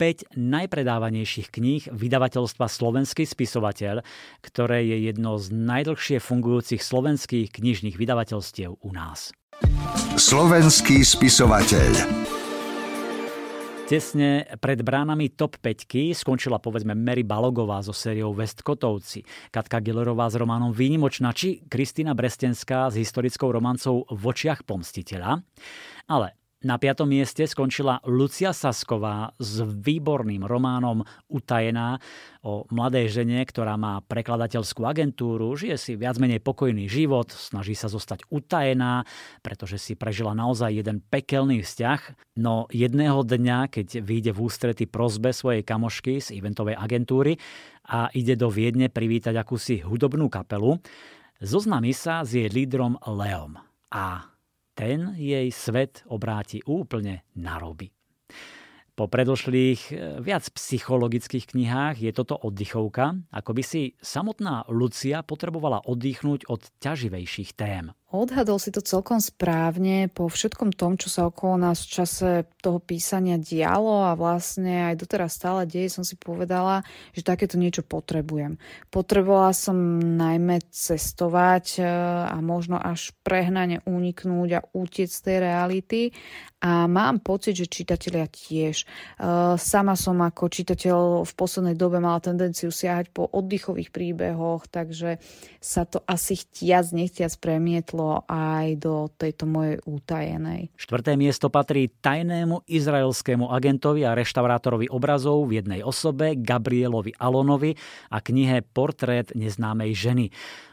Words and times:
5 0.00 0.32
najpredávanejších 0.32 1.52
kníh 1.52 1.84
vydavateľstva 1.92 2.72
Slovenský 2.72 3.28
spisovateľ, 3.28 4.00
ktoré 4.40 4.88
je 4.88 5.12
jedno 5.12 5.36
z 5.36 5.52
najdlhšie 5.52 6.24
fungujúcich 6.24 6.80
slovenských 6.80 7.52
knižných 7.52 8.00
vydavateľstiev 8.00 8.80
u 8.80 8.90
nás. 8.96 9.36
Slovenský 10.16 11.04
spisovateľ. 11.04 11.92
Tesne 13.84 14.48
pred 14.62 14.80
bránami 14.80 15.36
top 15.36 15.60
5 15.60 16.16
skončila 16.16 16.62
povedzme 16.62 16.96
Mary 16.96 17.26
Balogová 17.26 17.84
so 17.84 17.92
sériou 17.92 18.32
West 18.32 18.64
Kotovci, 18.64 19.20
Katka 19.52 19.84
Gillerová 19.84 20.32
s 20.32 20.38
románom 20.40 20.72
Výnimočná 20.72 21.36
či 21.36 21.60
Kristýna 21.68 22.16
Brestenská 22.16 22.88
s 22.88 22.96
historickou 22.96 23.52
romancou 23.52 24.08
V 24.08 24.22
očiach 24.30 24.64
pomstiteľa. 24.64 25.44
Ale 26.08 26.39
na 26.60 26.76
piatom 26.76 27.08
mieste 27.08 27.48
skončila 27.48 28.04
Lucia 28.04 28.52
Sasková 28.52 29.32
s 29.40 29.64
výborným 29.64 30.44
románom 30.44 31.00
Utajená 31.32 31.96
o 32.44 32.68
mladej 32.68 33.08
žene, 33.08 33.40
ktorá 33.48 33.80
má 33.80 34.04
prekladateľskú 34.04 34.84
agentúru, 34.84 35.56
žije 35.56 35.76
si 35.80 35.92
viac 35.96 36.20
menej 36.20 36.44
pokojný 36.44 36.84
život, 36.84 37.32
snaží 37.32 37.72
sa 37.72 37.88
zostať 37.88 38.28
utajená, 38.28 39.08
pretože 39.40 39.80
si 39.80 39.96
prežila 39.96 40.36
naozaj 40.36 40.84
jeden 40.84 41.00
pekelný 41.00 41.64
vzťah, 41.64 42.00
no 42.36 42.68
jedného 42.68 43.24
dňa, 43.24 43.72
keď 43.72 44.04
vyjde 44.04 44.32
v 44.36 44.42
ústrety 44.44 44.84
prozbe 44.84 45.32
svojej 45.32 45.64
kamošky 45.64 46.20
z 46.20 46.36
eventovej 46.36 46.76
agentúry 46.76 47.40
a 47.88 48.12
ide 48.12 48.36
do 48.36 48.52
Viedne 48.52 48.92
privítať 48.92 49.32
akúsi 49.32 49.80
hudobnú 49.80 50.28
kapelu, 50.28 50.76
zoznámi 51.40 51.96
sa 51.96 52.20
s 52.20 52.36
jej 52.36 52.52
lídrom 52.52 53.00
Leom. 53.08 53.56
A 53.90 54.30
ten 54.80 55.12
jej 55.12 55.52
svet 55.52 56.08
obráti 56.08 56.64
úplne 56.64 57.28
na 57.36 57.60
roby. 57.60 57.92
Po 58.96 59.04
predošlých 59.12 59.80
eh, 59.92 59.96
viac 60.24 60.48
psychologických 60.48 61.52
knihách 61.52 62.00
je 62.00 62.12
toto 62.16 62.40
oddychovka, 62.40 63.20
ako 63.28 63.50
by 63.52 63.62
si 63.64 63.92
samotná 64.00 64.64
Lucia 64.72 65.20
potrebovala 65.20 65.84
oddychnúť 65.84 66.48
od 66.48 66.64
ťaživejších 66.80 67.52
tém. 67.52 67.92
Odhadol 68.10 68.58
si 68.58 68.74
to 68.74 68.82
celkom 68.82 69.22
správne 69.22 70.10
po 70.10 70.26
všetkom 70.26 70.74
tom, 70.74 70.98
čo 70.98 71.06
sa 71.06 71.30
okolo 71.30 71.62
nás 71.62 71.86
v 71.86 72.02
čase 72.02 72.42
toho 72.58 72.82
písania 72.82 73.38
dialo 73.38 74.02
a 74.02 74.18
vlastne 74.18 74.90
aj 74.90 74.98
doteraz 74.98 75.38
stále 75.38 75.62
deje, 75.62 75.94
som 75.94 76.02
si 76.02 76.18
povedala, 76.18 76.82
že 77.14 77.22
takéto 77.22 77.54
niečo 77.54 77.86
potrebujem. 77.86 78.58
Potrebovala 78.90 79.54
som 79.54 80.02
najmä 80.02 80.58
cestovať 80.74 81.78
e, 81.78 81.86
a 82.34 82.34
možno 82.42 82.82
až 82.82 83.14
prehnane 83.22 83.78
uniknúť 83.86 84.50
a 84.58 84.66
utiec 84.74 85.06
z 85.06 85.20
tej 85.30 85.36
reality 85.46 86.00
a 86.66 86.90
mám 86.90 87.22
pocit, 87.22 87.62
že 87.62 87.70
čitatelia 87.70 88.26
tiež. 88.26 88.82
E, 88.82 88.86
sama 89.54 89.94
som 89.94 90.18
ako 90.18 90.50
čitateľ 90.50 91.22
v 91.22 91.32
poslednej 91.38 91.78
dobe 91.78 92.02
mala 92.02 92.18
tendenciu 92.18 92.74
siahať 92.74 93.14
po 93.14 93.22
oddychových 93.30 93.94
príbehoch, 93.94 94.66
takže 94.66 95.22
sa 95.62 95.86
to 95.86 96.02
asi 96.10 96.42
chtiac, 96.42 96.90
nechtiac 96.90 97.38
premietlo 97.38 97.99
prešlo 98.00 98.24
aj 98.28 98.66
do 98.80 99.12
tejto 99.12 99.44
mojej 99.44 99.76
útajenej. 99.84 100.72
Štvrté 100.80 101.20
miesto 101.20 101.52
patrí 101.52 101.92
tajnému 102.00 102.64
izraelskému 102.64 103.52
agentovi 103.52 104.08
a 104.08 104.16
reštaurátorovi 104.16 104.88
obrazov 104.88 105.44
v 105.44 105.60
jednej 105.60 105.80
osobe 105.84 106.32
Gabrielovi 106.40 107.12
Alonovi 107.20 107.76
a 108.08 108.24
knihe 108.24 108.64
Portrét 108.64 109.36
neznámej 109.36 109.92
ženy. 109.92 110.26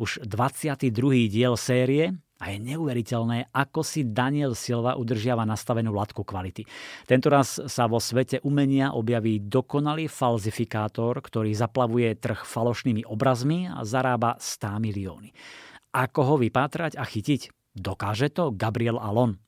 Už 0.00 0.24
22. 0.24 1.28
diel 1.28 1.54
série 1.60 2.16
a 2.40 2.56
je 2.56 2.56
neuveriteľné, 2.56 3.52
ako 3.52 3.84
si 3.84 4.00
Daniel 4.00 4.56
Silva 4.56 4.96
udržiava 4.96 5.44
nastavenú 5.44 5.92
latku 5.92 6.24
kvality. 6.24 6.64
Tento 7.04 7.28
raz 7.28 7.60
sa 7.68 7.84
vo 7.84 8.00
svete 8.00 8.40
umenia 8.48 8.96
objaví 8.96 9.44
dokonalý 9.44 10.08
falzifikátor, 10.08 11.20
ktorý 11.20 11.52
zaplavuje 11.52 12.16
trh 12.16 12.40
falošnými 12.48 13.04
obrazmi 13.04 13.68
a 13.68 13.84
zarába 13.84 14.40
100 14.40 14.80
milióny. 14.80 15.36
Ako 15.90 16.20
ho 16.22 16.34
vypátrať 16.38 16.94
a 16.94 17.02
chytiť? 17.02 17.50
Dokáže 17.74 18.30
to 18.30 18.54
Gabriel 18.54 19.02
Alon? 19.02 19.42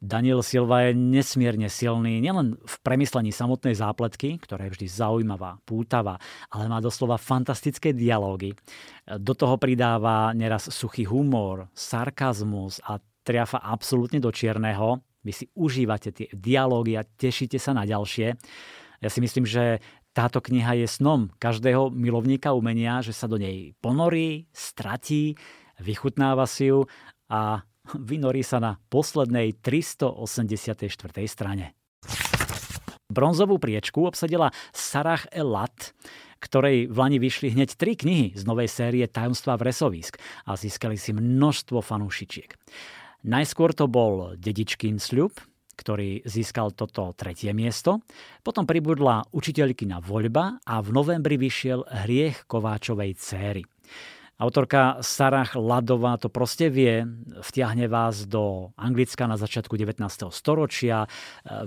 Daniel 0.00 0.40
Silva 0.40 0.88
je 0.88 0.96
nesmierne 0.96 1.68
silný 1.68 2.24
nielen 2.24 2.56
v 2.56 2.74
premyslení 2.80 3.28
samotnej 3.36 3.76
zápletky, 3.76 4.40
ktorá 4.40 4.64
je 4.64 4.72
vždy 4.72 4.86
zaujímavá, 4.88 5.60
pútavá, 5.68 6.16
ale 6.48 6.72
má 6.72 6.80
doslova 6.80 7.20
fantastické 7.20 7.92
dialógy. 7.92 8.56
Do 9.04 9.36
toho 9.36 9.60
pridáva 9.60 10.32
neraz 10.32 10.72
suchý 10.72 11.04
humor, 11.04 11.68
sarkazmus 11.76 12.80
a 12.80 12.96
triafa 13.20 13.60
absolútne 13.60 14.24
do 14.24 14.32
čierneho. 14.32 15.04
Vy 15.20 15.32
si 15.36 15.44
užívate 15.52 16.16
tie 16.16 16.32
dialógy 16.32 16.96
a 16.96 17.04
tešíte 17.04 17.60
sa 17.60 17.76
na 17.76 17.84
ďalšie. 17.84 18.40
Ja 19.04 19.08
si 19.12 19.20
myslím, 19.20 19.44
že 19.44 19.84
táto 20.10 20.42
kniha 20.42 20.74
je 20.82 20.86
snom 20.90 21.30
každého 21.38 21.94
milovníka 21.94 22.50
umenia, 22.50 22.98
že 22.98 23.14
sa 23.14 23.30
do 23.30 23.38
nej 23.38 23.78
ponorí, 23.78 24.50
stratí, 24.50 25.38
vychutnáva 25.78 26.50
si 26.50 26.70
ju 26.70 26.86
a 27.30 27.62
vynorí 28.10 28.42
sa 28.42 28.58
na 28.58 28.72
poslednej 28.90 29.58
384. 29.62 30.90
strane. 31.30 31.78
Bronzovú 33.10 33.58
priečku 33.58 34.06
obsadila 34.06 34.54
Sarah 34.70 35.26
Elat, 35.34 35.94
ktorej 36.38 36.86
v 36.86 36.96
Lani 36.96 37.18
vyšli 37.18 37.52
hneď 37.58 37.74
tri 37.74 37.98
knihy 37.98 38.38
z 38.38 38.42
novej 38.46 38.70
série 38.70 39.02
Tajomstva 39.10 39.58
v 39.58 39.66
Resovisk 39.66 40.22
a 40.46 40.54
získali 40.54 40.94
si 40.94 41.10
množstvo 41.10 41.82
fanúšičiek. 41.82 42.54
Najskôr 43.26 43.76
to 43.76 43.90
bol 43.90 44.38
Dedičkín 44.38 45.02
sľub, 45.02 45.36
ktorý 45.80 46.20
získal 46.28 46.76
toto 46.76 47.16
tretie 47.16 47.56
miesto. 47.56 48.04
Potom 48.44 48.68
pribudla 48.68 49.24
učiteľkina 49.32 50.04
voľba 50.04 50.60
a 50.60 50.84
v 50.84 50.92
novembri 50.92 51.40
vyšiel 51.40 51.88
Hriech 52.04 52.44
Kováčovej 52.44 53.16
céry. 53.16 53.64
Autorka 54.40 55.04
Sarah 55.04 55.52
Ladová 55.52 56.16
to 56.16 56.32
proste 56.32 56.72
vie, 56.72 57.04
vtiahne 57.44 57.84
vás 57.92 58.24
do 58.24 58.72
Anglicka 58.80 59.28
na 59.28 59.36
začiatku 59.36 59.76
19. 59.76 60.00
storočia, 60.32 61.04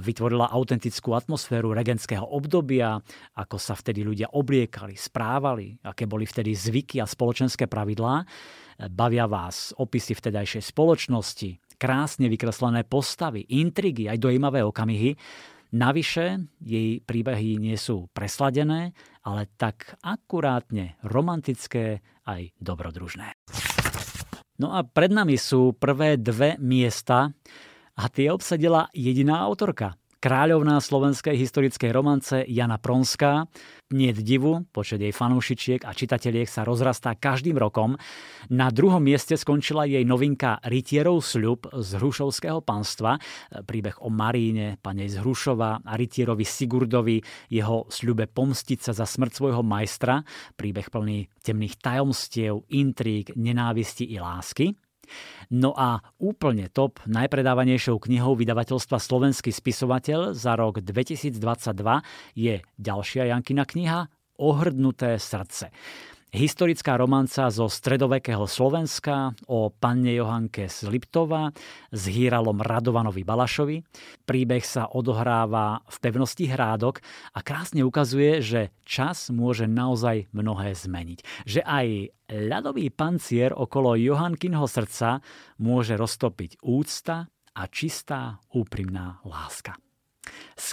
vytvorila 0.02 0.50
autentickú 0.50 1.14
atmosféru 1.14 1.70
regentského 1.70 2.26
obdobia, 2.26 2.98
ako 3.38 3.62
sa 3.62 3.78
vtedy 3.78 4.02
ľudia 4.02 4.34
obliekali, 4.34 4.98
správali, 4.98 5.78
aké 5.86 6.10
boli 6.10 6.26
vtedy 6.26 6.58
zvyky 6.58 6.98
a 6.98 7.06
spoločenské 7.06 7.70
pravidlá. 7.70 8.26
Bavia 8.90 9.30
vás 9.30 9.70
opisy 9.78 10.18
vtedajšej 10.18 10.74
spoločnosti, 10.74 11.63
krásne 11.80 12.30
vykreslené 12.30 12.86
postavy, 12.86 13.46
intrigy, 13.50 14.10
aj 14.10 14.22
dojímavé 14.22 14.62
okamihy. 14.62 15.16
Navyše, 15.74 16.38
jej 16.62 17.02
príbehy 17.02 17.58
nie 17.58 17.74
sú 17.80 18.12
presladené, 18.14 18.94
ale 19.26 19.50
tak 19.58 19.98
akurátne 20.06 21.02
romantické 21.02 22.06
aj 22.30 22.54
dobrodružné. 22.62 23.34
No 24.62 24.70
a 24.78 24.86
pred 24.86 25.10
nami 25.10 25.34
sú 25.40 25.74
prvé 25.74 26.22
dve 26.22 26.62
miesta 26.62 27.34
a 27.98 28.04
tie 28.10 28.30
obsadila 28.30 28.88
jediná 28.94 29.42
autorka– 29.42 29.98
Kráľovná 30.24 30.80
slovenskej 30.80 31.36
historickej 31.36 31.92
romance 31.92 32.48
Jana 32.48 32.80
Pronská. 32.80 33.44
Nie 33.92 34.16
divu, 34.16 34.64
počet 34.72 35.04
jej 35.04 35.12
fanúšičiek 35.12 35.84
a 35.84 35.92
čitateliek 35.92 36.48
sa 36.48 36.64
rozrastá 36.64 37.12
každým 37.20 37.60
rokom. 37.60 38.00
Na 38.48 38.72
druhom 38.72 39.04
mieste 39.04 39.36
skončila 39.36 39.84
jej 39.84 40.08
novinka 40.08 40.64
Rytierov 40.64 41.20
sľub 41.20 41.68
z 41.76 42.00
Hrušovského 42.00 42.64
panstva. 42.64 43.20
Príbeh 43.68 44.00
o 44.00 44.08
Maríne, 44.08 44.80
panej 44.80 45.12
z 45.12 45.28
Hrušova 45.28 45.84
a 45.84 45.92
Rytierovi 46.00 46.48
Sigurdovi, 46.48 47.20
jeho 47.52 47.92
sľube 47.92 48.32
pomstiť 48.32 48.80
sa 48.80 48.96
za 48.96 49.04
smrť 49.04 49.44
svojho 49.44 49.60
majstra. 49.60 50.24
Príbeh 50.56 50.88
plný 50.88 51.28
temných 51.44 51.84
tajomstiev, 51.84 52.64
intríg, 52.72 53.36
nenávisti 53.36 54.08
i 54.08 54.24
lásky. 54.24 54.72
No 55.54 55.76
a 55.76 56.02
úplne 56.18 56.72
top 56.72 57.04
najpredávanejšou 57.06 58.00
knihou 58.10 58.34
vydavateľstva 58.40 58.98
Slovenský 58.98 59.54
spisovateľ 59.54 60.34
za 60.34 60.56
rok 60.58 60.82
2022 60.82 61.36
je 62.34 62.64
ďalšia 62.80 63.30
Jankina 63.30 63.68
kniha 63.68 64.08
Ohrdnuté 64.42 65.22
srdce. 65.22 65.70
Historická 66.34 66.98
romanca 66.98 67.46
zo 67.54 67.70
stredovekého 67.70 68.50
Slovenska 68.50 69.38
o 69.46 69.70
panne 69.70 70.18
Johanke 70.18 70.66
z 70.66 70.90
Liptova 70.90 71.54
s 71.94 72.10
hýralom 72.10 72.58
Radovanovi 72.58 73.22
Balašovi. 73.22 73.86
Príbeh 74.26 74.66
sa 74.66 74.90
odohráva 74.90 75.86
v 75.86 75.98
pevnosti 76.02 76.50
Hrádok 76.50 77.06
a 77.38 77.40
krásne 77.46 77.86
ukazuje, 77.86 78.42
že 78.42 78.74
čas 78.82 79.30
môže 79.30 79.70
naozaj 79.70 80.26
mnohé 80.34 80.74
zmeniť. 80.74 81.46
Že 81.46 81.62
aj 81.70 81.88
ľadový 82.50 82.90
pancier 82.90 83.54
okolo 83.54 83.94
Johankinho 83.94 84.66
srdca 84.66 85.22
môže 85.62 85.94
roztopiť 85.94 86.66
úcta 86.66 87.30
a 87.30 87.62
čistá 87.70 88.42
úprimná 88.50 89.22
láska 89.22 89.78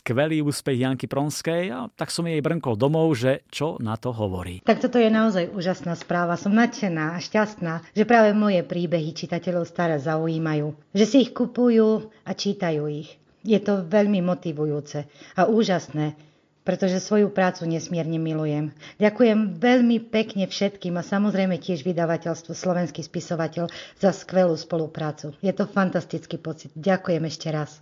skvelý 0.00 0.41
úspech 0.41 0.81
Janky 0.81 1.05
Pronskej 1.05 1.69
a 1.69 1.93
tak 1.93 2.08
som 2.08 2.25
jej 2.25 2.41
brnkol 2.41 2.81
domov, 2.81 3.12
že 3.12 3.44
čo 3.52 3.76
na 3.76 4.00
to 4.00 4.17
hovorí. 4.17 4.64
Tak 4.64 4.81
toto 4.81 4.97
je 4.97 5.12
naozaj 5.12 5.52
úžasná 5.52 5.93
správa. 5.93 6.41
Som 6.41 6.56
nadšená 6.56 7.14
a 7.14 7.23
šťastná, 7.23 7.93
že 7.93 8.08
práve 8.08 8.32
moje 8.32 8.64
príbehy 8.64 9.12
čitateľov 9.12 9.69
staré 9.69 10.00
zaujímajú. 10.00 10.73
Že 10.97 11.05
si 11.05 11.17
ich 11.29 11.37
kupujú 11.37 12.08
a 12.25 12.31
čítajú 12.32 12.88
ich. 12.88 13.20
Je 13.44 13.61
to 13.61 13.85
veľmi 13.85 14.20
motivujúce 14.20 15.05
a 15.37 15.49
úžasné, 15.49 16.12
pretože 16.61 17.00
svoju 17.00 17.32
prácu 17.32 17.64
nesmierne 17.64 18.20
milujem. 18.20 18.73
Ďakujem 19.00 19.56
veľmi 19.56 20.12
pekne 20.12 20.44
všetkým 20.44 20.97
a 21.00 21.06
samozrejme 21.06 21.56
tiež 21.56 21.85
vydavateľstvu 21.85 22.52
Slovenský 22.52 23.00
spisovateľ 23.00 23.69
za 23.97 24.11
skvelú 24.12 24.56
spoluprácu. 24.56 25.32
Je 25.41 25.52
to 25.56 25.64
fantastický 25.64 26.37
pocit. 26.37 26.75
Ďakujem 26.76 27.23
ešte 27.29 27.49
raz. 27.49 27.79